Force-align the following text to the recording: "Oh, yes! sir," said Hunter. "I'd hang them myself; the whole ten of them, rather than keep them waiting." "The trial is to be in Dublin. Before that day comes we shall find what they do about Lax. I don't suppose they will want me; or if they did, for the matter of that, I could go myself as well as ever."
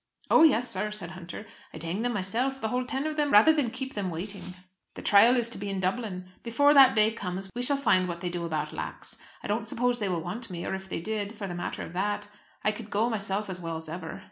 "Oh, 0.31 0.41
yes! 0.41 0.67
sir," 0.67 0.89
said 0.89 1.11
Hunter. 1.11 1.45
"I'd 1.75 1.83
hang 1.83 2.01
them 2.01 2.13
myself; 2.13 2.59
the 2.59 2.69
whole 2.69 2.87
ten 2.87 3.05
of 3.05 3.17
them, 3.17 3.29
rather 3.31 3.53
than 3.53 3.69
keep 3.69 3.93
them 3.93 4.09
waiting." 4.09 4.55
"The 4.95 5.03
trial 5.03 5.37
is 5.37 5.47
to 5.49 5.59
be 5.59 5.69
in 5.69 5.79
Dublin. 5.79 6.31
Before 6.41 6.73
that 6.73 6.95
day 6.95 7.11
comes 7.11 7.51
we 7.53 7.61
shall 7.61 7.77
find 7.77 8.07
what 8.07 8.19
they 8.19 8.29
do 8.29 8.43
about 8.43 8.73
Lax. 8.73 9.19
I 9.43 9.47
don't 9.47 9.69
suppose 9.69 9.99
they 9.99 10.09
will 10.09 10.19
want 10.23 10.49
me; 10.49 10.65
or 10.65 10.73
if 10.73 10.89
they 10.89 11.01
did, 11.01 11.35
for 11.35 11.45
the 11.45 11.53
matter 11.53 11.83
of 11.83 11.93
that, 11.93 12.29
I 12.63 12.71
could 12.71 12.89
go 12.89 13.11
myself 13.11 13.47
as 13.47 13.59
well 13.61 13.77
as 13.77 13.87
ever." 13.87 14.19